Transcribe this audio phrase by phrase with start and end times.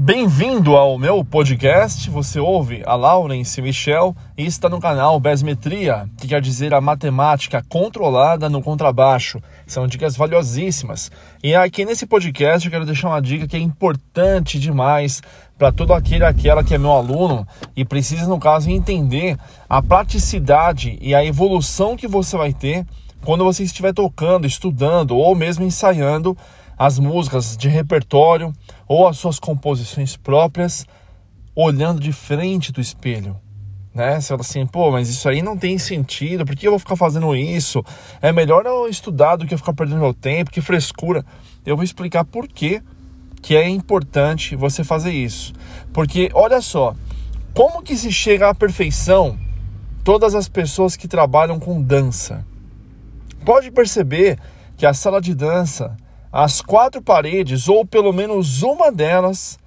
[0.00, 2.08] Bem-vindo ao meu podcast.
[2.08, 7.64] Você ouve a Laurence Michel e está no canal Besmetria, que quer dizer a matemática
[7.68, 9.42] controlada no contrabaixo.
[9.66, 11.10] São dicas valiosíssimas.
[11.42, 15.20] E aqui nesse podcast eu quero deixar uma dica que é importante demais
[15.58, 17.44] para todo aquele aquela que é meu aluno
[17.74, 19.36] e precisa no caso entender
[19.68, 22.86] a praticidade e a evolução que você vai ter
[23.24, 26.38] quando você estiver tocando, estudando ou mesmo ensaiando
[26.78, 28.52] as músicas de repertório
[28.86, 30.86] ou as suas composições próprias,
[31.54, 33.36] olhando de frente do espelho.
[33.92, 34.20] Né?
[34.20, 36.94] Você fala assim, pô, mas isso aí não tem sentido, por que eu vou ficar
[36.94, 37.84] fazendo isso?
[38.22, 41.24] É melhor eu estudar do que eu ficar perdendo meu tempo, que frescura.
[41.66, 42.80] Eu vou explicar por que,
[43.42, 45.52] que é importante você fazer isso.
[45.92, 46.94] Porque, olha só,
[47.52, 49.36] como que se chega à perfeição
[50.04, 52.46] todas as pessoas que trabalham com dança?
[53.44, 54.38] Pode perceber
[54.76, 55.96] que a sala de dança
[56.32, 59.58] as quatro paredes, ou pelo menos uma delas,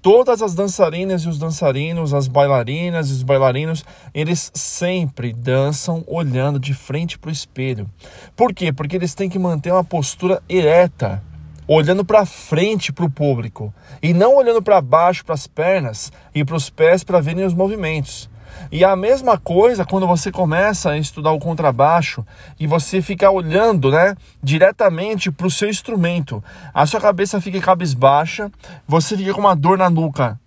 [0.00, 6.60] todas as dançarinas e os dançarinos, as bailarinas e os bailarinos, eles sempre dançam olhando
[6.60, 7.90] de frente para o espelho.
[8.36, 8.72] Por quê?
[8.72, 11.22] Porque eles têm que manter uma postura ereta,
[11.66, 16.44] olhando para frente para o público e não olhando para baixo para as pernas e
[16.44, 18.28] para os pés para verem os movimentos.
[18.70, 22.24] E a mesma coisa quando você começa a estudar o contrabaixo
[22.58, 26.42] e você fica olhando, né, diretamente para o seu instrumento.
[26.72, 28.50] A sua cabeça fica cabisbaixa,
[28.86, 30.38] você fica com uma dor na nuca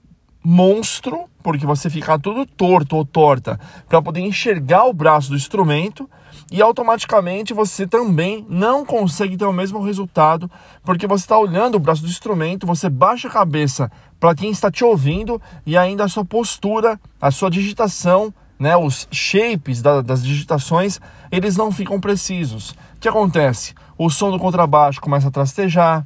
[0.49, 6.09] monstro, porque você fica tudo torto ou torta para poder enxergar o braço do instrumento
[6.51, 10.51] e automaticamente você também não consegue ter o mesmo resultado,
[10.83, 13.89] porque você está olhando o braço do instrumento, você baixa a cabeça
[14.19, 19.07] para quem está te ouvindo e ainda a sua postura, a sua digitação, né, os
[19.09, 20.99] shapes da, das digitações,
[21.31, 22.71] eles não ficam precisos.
[22.71, 23.73] O que acontece?
[23.97, 26.05] O som do contrabaixo começa a trastejar,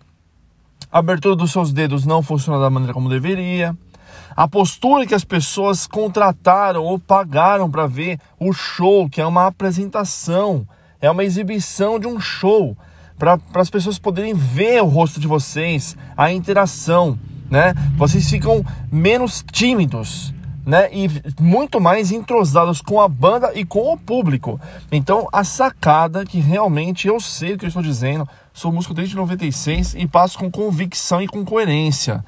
[0.92, 3.76] a abertura dos seus dedos não funciona da maneira como deveria.
[4.36, 9.48] A postura que as pessoas contrataram ou pagaram para ver o show, que é uma
[9.48, 10.68] apresentação,
[11.00, 12.78] é uma exibição de um show,
[13.18, 17.20] para as pessoas poderem ver o rosto de vocês, a interação
[17.52, 17.74] né?
[17.98, 20.34] Vocês ficam menos tímidos,
[20.66, 20.90] né?
[20.94, 24.60] E muito mais entrosados com a banda e com o público.
[24.90, 29.18] Então, a sacada que realmente eu sei o que eu estou dizendo, sou músico desde
[29.18, 32.24] 96 e passo com convicção e com coerência.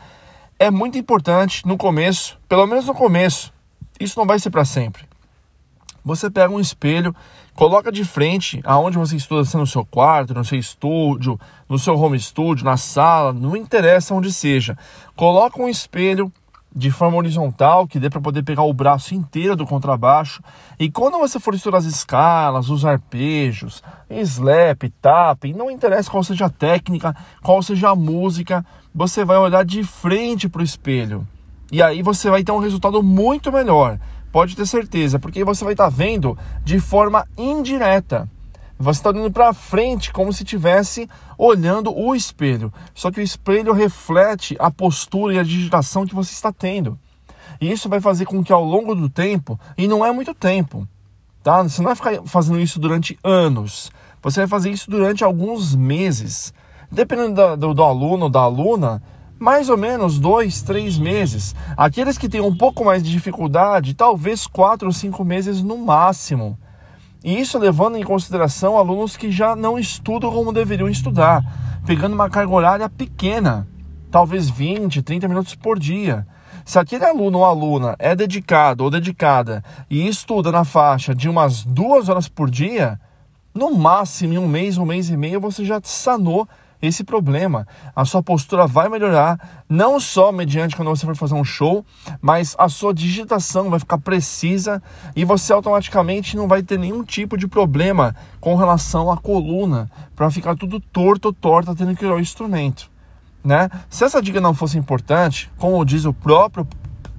[0.60, 3.54] É muito importante no começo, pelo menos no começo.
[4.00, 5.06] Isso não vai ser para sempre.
[6.06, 7.16] Você pega um espelho,
[7.56, 11.98] coloca de frente aonde você estuda, se no seu quarto, no seu estúdio, no seu
[11.98, 14.78] home studio, na sala, não interessa onde seja.
[15.16, 16.32] Coloca um espelho
[16.76, 20.42] de forma horizontal, que dê para poder pegar o braço inteiro do contrabaixo.
[20.80, 26.46] E quando você for estudar as escalas, os arpejos, slap, tap, não interessa qual seja
[26.46, 31.28] a técnica, qual seja a música, você vai olhar de frente para o espelho.
[31.72, 34.00] E aí você vai ter um resultado muito melhor.
[34.32, 38.28] Pode ter certeza, porque você vai estar tá vendo de forma indireta.
[38.80, 42.74] Você está olhando para frente como se estivesse olhando o espelho.
[42.94, 47.00] Só que o espelho reflete a postura e a digitação que você está tendo.
[47.62, 50.88] E isso vai fazer com que ao longo do tempo, e não é muito tempo,
[51.42, 51.64] tá?
[51.64, 53.92] Você não vai ficar fazendo isso durante anos.
[54.22, 56.54] Você vai fazer isso durante alguns meses.
[56.92, 59.02] Dependendo do, do, aluno ou da aluna,
[59.40, 61.56] mais ou menos dois, três meses.
[61.76, 66.58] Aqueles que têm um pouco mais de dificuldade, talvez quatro ou cinco meses no máximo.
[67.24, 71.42] E isso levando em consideração alunos que já não estudam como deveriam estudar,
[71.86, 73.66] pegando uma carga horária pequena,
[74.12, 76.28] talvez 20, 30 minutos por dia.
[76.66, 81.64] Se aquele aluno ou aluna é dedicado ou dedicada e estuda na faixa de umas
[81.64, 83.00] duas horas por dia,
[83.54, 86.48] no máximo em um mês, um mês e meio, você já sanou
[86.88, 87.66] esse problema.
[87.96, 91.86] A sua postura vai melhorar, não só mediante quando você for fazer um show,
[92.22, 94.84] mas a sua digitação vai ficar precisa
[95.16, 100.30] e você automaticamente não vai ter nenhum tipo de problema com relação à coluna, para
[100.30, 102.92] ficar tudo torto ou torta tendo que olhar o instrumento.
[103.44, 103.70] Né?
[103.90, 106.68] Se essa dica não fosse importante, como diz o próprio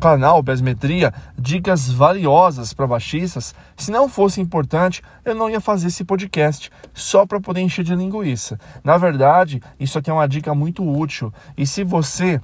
[0.04, 3.54] canal Besmetria dicas valiosas para baixistas.
[3.74, 7.94] Se não fosse importante, eu não ia fazer esse podcast só para poder encher de
[7.94, 8.60] linguiça.
[8.84, 11.32] Na verdade, isso aqui é uma dica muito útil.
[11.56, 12.38] E se você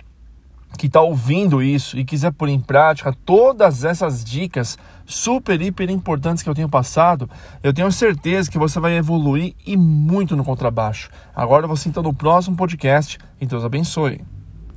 [0.78, 6.42] que está ouvindo isso e quiser pôr em prática todas essas dicas super, hiper importantes
[6.42, 7.28] que eu tenho passado,
[7.62, 11.10] eu tenho certeza que você vai evoluir e muito no contrabaixo.
[11.36, 14.39] Agora você está no próximo podcast e Deus abençoe.